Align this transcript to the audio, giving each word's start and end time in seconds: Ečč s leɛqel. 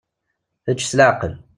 Ečč 0.69 0.81
s 0.89 0.91
leɛqel. 0.97 1.33